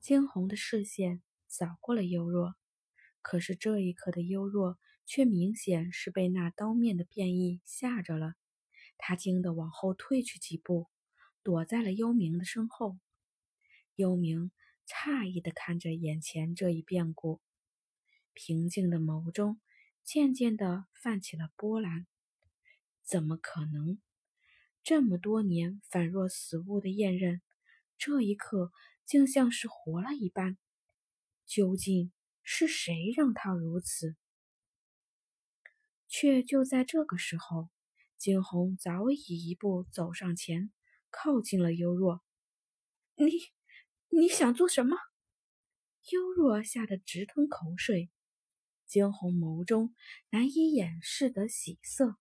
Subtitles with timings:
[0.00, 2.54] 惊鸿的视线扫过了幽若，
[3.20, 8.34] 可是这一刻的幽若却明显是被那刀面的变异吓着了。
[8.96, 10.86] 他惊得往后退去几步，
[11.42, 12.98] 躲在了幽冥的身后。
[13.94, 14.50] 幽冥
[14.86, 17.40] 诧异地看着眼前这一变故，
[18.32, 19.60] 平静的眸中
[20.02, 22.06] 渐渐地泛起了波澜。
[23.02, 24.00] 怎么可能？
[24.82, 27.42] 这么多年反若死物的燕刃，
[27.98, 28.72] 这一刻
[29.10, 30.56] 竟像是活了一般。
[31.44, 32.12] 究竟
[32.44, 34.14] 是谁让他如此？
[36.06, 37.68] 却就在这个时候，
[38.16, 40.70] 惊鸿早已一步走上前，
[41.10, 42.22] 靠近了幽若。
[43.16, 43.26] 你
[44.10, 44.96] 你想做什么？
[46.12, 48.12] 幽若吓得直吞口水，
[48.86, 49.92] 惊鸿眸中
[50.28, 52.14] 难以掩饰的喜色。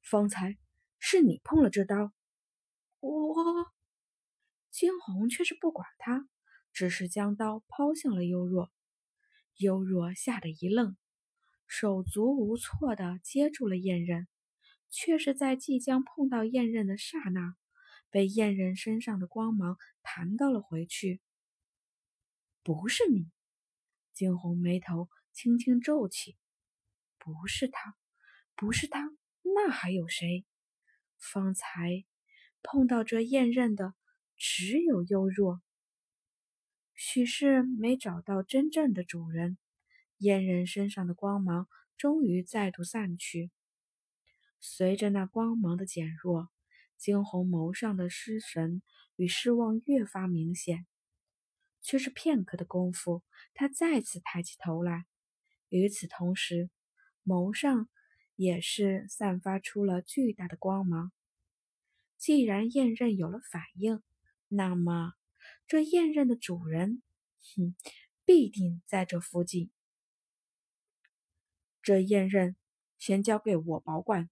[0.00, 0.56] 方才。
[1.00, 2.12] 是你碰了这刀，
[2.98, 3.72] 我
[4.78, 6.28] 惊鸿却是不管他，
[6.72, 8.70] 只是将刀抛向了幽若。
[9.56, 10.96] 幽若吓得一愣，
[11.66, 14.28] 手足无措地接住了燕刃，
[14.88, 17.56] 却是在即将碰到燕刃的刹那，
[18.08, 21.20] 被燕刃身上的光芒弹到了回去。
[22.62, 23.32] 不是你，
[24.12, 26.36] 惊鸿眉头轻轻皱起，
[27.18, 27.96] 不是他，
[28.54, 29.10] 不是他，
[29.42, 30.46] 那还有谁？
[31.16, 32.04] 方才
[32.62, 33.94] 碰到这燕刃的
[34.38, 35.60] 只有幽若，
[36.94, 39.58] 许是没找到真正的主人，
[40.18, 43.50] 燕人身上的光芒终于再度散去。
[44.60, 46.48] 随着那光芒的减弱，
[46.96, 48.80] 惊鸿眸上的失神
[49.16, 50.86] 与失望越发明显。
[51.82, 53.22] 却是片刻的功夫，
[53.54, 55.06] 他再次抬起头来，
[55.68, 56.70] 与此同时，
[57.24, 57.88] 眸上。
[58.40, 61.10] 也是散发出了巨大的光芒。
[62.16, 64.00] 既然燕刃有了反应，
[64.48, 65.14] 那么
[65.66, 67.02] 这燕刃的主人，
[67.54, 67.76] 哼，
[68.24, 69.70] 必定在这附近。
[71.82, 72.56] 这燕刃
[72.98, 74.28] 先交给我保管。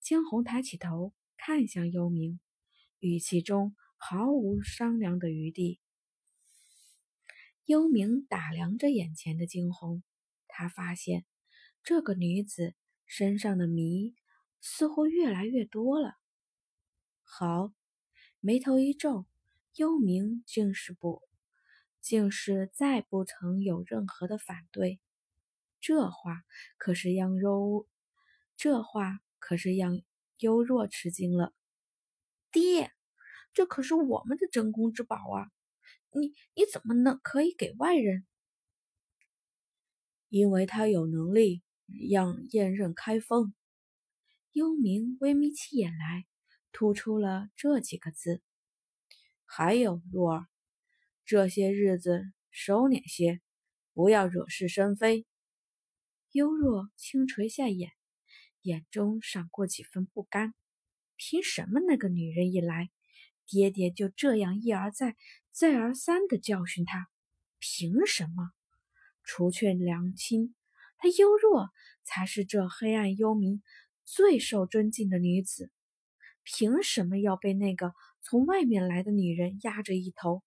[0.00, 2.38] 惊鸿抬起头看向幽冥，
[2.98, 5.80] 语气中毫无商量的余地。
[7.64, 10.02] 幽冥打量着眼前的惊鸿，
[10.46, 11.24] 他发现
[11.82, 12.74] 这个女子。
[13.10, 14.14] 身上的谜
[14.60, 16.18] 似乎越来越多了。
[17.22, 17.72] 好，
[18.40, 19.26] 眉头一皱，
[19.74, 21.22] 幽冥竟是不，
[22.00, 25.00] 竟是再不曾有任何的反对。
[25.80, 26.42] 这话
[26.76, 27.86] 可是让幽，
[28.56, 30.00] 这话可是让
[30.38, 31.54] 幽若吃惊了。
[32.50, 32.92] 爹，
[33.52, 35.50] 这可是我们的镇宫之宝啊！
[36.12, 38.26] 你你怎么能可以给外人？
[40.28, 41.62] 因为他有能力。
[42.10, 43.54] 让燕刃开封。
[44.52, 46.26] 幽冥微眯起眼来，
[46.78, 48.40] 突出了这几个字。
[49.44, 50.46] 还有若儿，
[51.24, 52.22] 这些日子
[52.52, 53.40] 收敛些，
[53.94, 55.26] 不要惹是生非。
[56.30, 57.90] 幽若轻垂下眼，
[58.62, 60.54] 眼中闪过几分不甘。
[61.16, 62.90] 凭什么那个女人一来，
[63.44, 65.16] 爹爹就这样一而再、
[65.50, 67.08] 再而三的教训她？
[67.58, 68.52] 凭什么？
[69.24, 70.54] 除却娘亲。
[70.96, 71.70] 她幽若
[72.04, 73.62] 才是这黑暗幽冥
[74.04, 75.72] 最受尊敬的女子，
[76.50, 77.92] 凭什么要被那个
[78.22, 80.42] 从外面来的女人压着一头？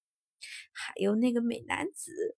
[0.74, 2.36] 还有那个美男子，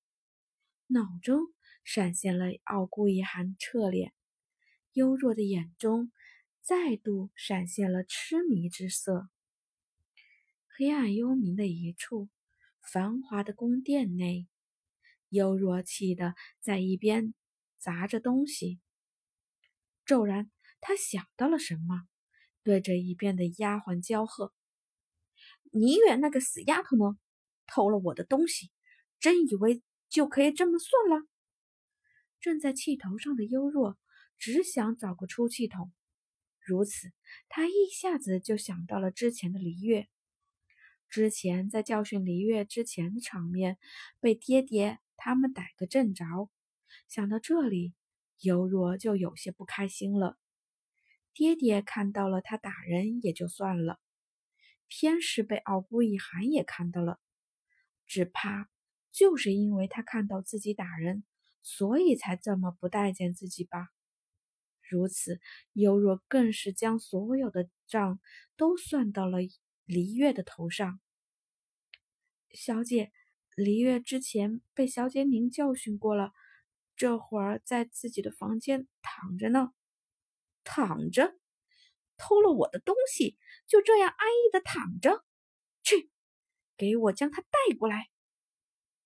[0.88, 1.40] 脑中
[1.86, 4.12] 闪现了傲孤一寒侧脸，
[4.92, 6.12] 幽若的眼中
[6.62, 9.30] 再度闪现了痴迷之色。
[10.68, 12.28] 黑暗幽冥的一处
[12.82, 14.50] 繁华的宫殿内，
[15.30, 17.34] 幽若气得在一边。
[17.80, 18.80] 砸着东西，
[20.06, 20.50] 骤然
[20.80, 22.08] 他想到了什么，
[22.64, 24.54] 对着一边的丫鬟娇喝
[25.72, 27.18] ：“你远那个死丫头呢？
[27.68, 28.72] 偷了我的东西，
[29.20, 31.28] 真以为就可以这么算了？”
[32.40, 33.98] 正在气头上的幽若
[34.38, 35.92] 只想找个出气筒，
[36.60, 37.12] 如此，
[37.48, 40.08] 他一下子就想到了之前的璃月，
[41.10, 43.78] 之前在教训璃月之前的场面，
[44.20, 46.50] 被爹爹他们逮个正着。
[47.08, 47.94] 想到这里，
[48.40, 50.38] 尤若就有些不开心了。
[51.34, 54.00] 爹爹看到了他打人也就算了，
[54.88, 57.20] 偏是被傲孤一寒也看到了，
[58.06, 58.70] 只怕
[59.12, 61.24] 就是因为他看到自己打人，
[61.62, 63.90] 所以才这么不待见自己吧。
[64.82, 65.40] 如此，
[65.72, 68.20] 尤若更是将所有的账
[68.56, 69.40] 都算到了
[69.86, 71.00] 黎月的头上。
[72.52, 73.12] 小姐，
[73.56, 76.32] 黎月之前被小姐您教训过了。
[76.96, 79.74] 这会儿在自己的房间躺着呢，
[80.64, 81.36] 躺着，
[82.18, 83.38] 偷了我的东西，
[83.68, 85.24] 就这样安逸的躺着。
[85.84, 86.10] 去，
[86.78, 88.10] 给我将他带过来。